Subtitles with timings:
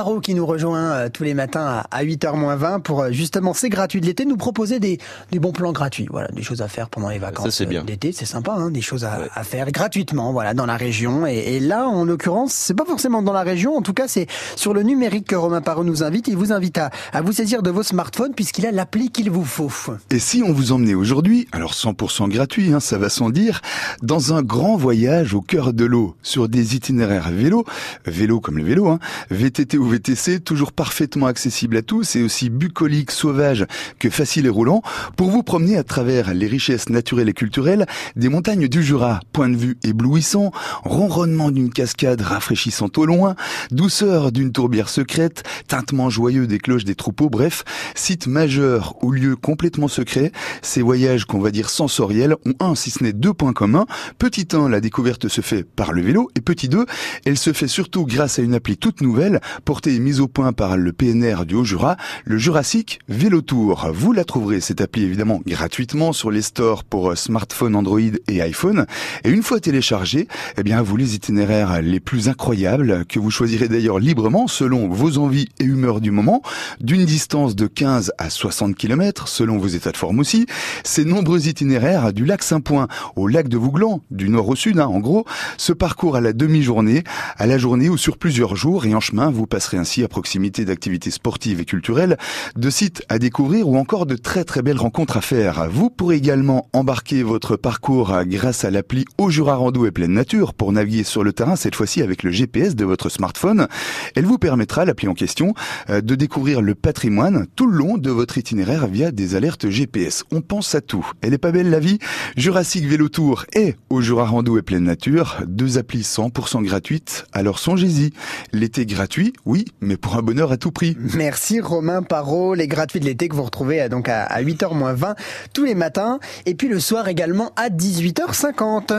[0.00, 4.00] Paro qui nous rejoint euh, tous les matins à 8h20 pour euh, justement c'est gratuit.
[4.00, 4.98] De l'été nous proposer des,
[5.32, 6.06] des bons plans gratuits.
[6.08, 7.80] Voilà des choses à faire pendant les vacances Ça, c'est bien.
[7.80, 9.28] euh, d'été c'est sympa hein, des choses à, Ouais.
[9.34, 11.26] à faire gratuitement voilà dans la région.
[11.26, 13.76] Et, et là en l'occurrence c'est pas forcément dans la région.
[13.76, 16.28] En tout cas c'est sur le numérique que Romain Parot nous invite.
[16.28, 19.44] Il vous invite à, à vous saisir de vos smartphones puisqu'il a l'appli qu'il vous
[19.44, 19.72] faut.
[20.12, 23.62] Et si on vous emmenait aujourd'hui, alors 100% gratuit, hein, ça va sans dire,
[24.04, 27.64] dans un grand voyage au cœur de l'eau, sur des itinéraires vélo,
[28.06, 29.00] vélo comme le vélo, hein,
[29.32, 33.66] VTT ou VTC, toujours parfaitement accessible à tous et aussi bucolique, sauvage
[33.98, 34.82] que facile et roulant,
[35.16, 39.48] pour vous promener à travers les richesses naturelles et culturelles des montagnes du Jura, point
[39.48, 40.52] de vue éblouissant,
[40.84, 43.34] ronronnement d'une cascade rafraîchissante au loin,
[43.70, 49.36] douceur d'une tourbière secrète, tintement joyeux des cloches des troupeaux, bref, site majeur ou lieu
[49.36, 50.32] complètement secret,
[50.62, 53.86] ces voyages qu'on va dire sensoriels ont un, si ce n'est deux points communs.
[54.18, 56.86] Petit 1, la découverte se fait par le vélo, et petit 2,
[57.24, 59.40] elle se fait surtout grâce à une appli toute nouvelle,
[59.86, 63.88] et mise au point par le PNR du Haut-Jura, le Jurassic Vélo Tour.
[63.92, 68.42] Vous la trouverez, cette appli évidemment, gratuitement sur les stores pour euh, smartphone Android et
[68.42, 68.86] iPhone.
[69.24, 70.26] Et une fois téléchargée,
[70.56, 75.18] eh bien, vous les itinéraires les plus incroyables, que vous choisirez d'ailleurs librement selon vos
[75.18, 76.42] envies et humeurs du moment,
[76.80, 80.46] d'une distance de 15 à 60 km, selon vos états de forme aussi.
[80.84, 84.86] Ces nombreux itinéraires du lac Saint-Point au lac de Vouglan, du nord au sud, hein,
[84.86, 85.24] en gros,
[85.56, 87.04] se parcourent à la demi-journée,
[87.36, 90.64] à la journée ou sur plusieurs jours, et en chemin, vous passerez ainsi à proximité
[90.64, 92.16] d'activités sportives et culturelles,
[92.56, 95.68] de sites à découvrir ou encore de très très belles rencontres à faire.
[95.70, 100.54] Vous pourrez également embarquer votre parcours grâce à l'appli Au Jura Rando et Pleine Nature
[100.54, 103.68] pour naviguer sur le terrain, cette fois-ci avec le GPS de votre smartphone.
[104.14, 105.54] Elle vous permettra, l'appli en question,
[105.90, 110.24] euh, de découvrir le patrimoine tout le long de votre itinéraire via des alertes GPS.
[110.30, 111.10] On pense à tout.
[111.20, 111.98] Elle est pas belle la vie?
[112.36, 117.26] Jurassic Vélo Tour et Au Jura Rando et Pleine Nature, deux applis 100% gratuites.
[117.32, 118.12] Alors songez-y.
[118.52, 120.96] L'été gratuit, oui, mais pour un bonheur à tout prix.
[121.14, 125.14] Merci Romain Parot, les gratuits de l'été que vous retrouvez euh, donc à, à 8h20
[125.52, 126.18] tous les matins.
[126.46, 128.92] Et puis le soir également à 18h50